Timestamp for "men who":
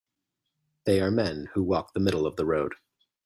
1.11-1.61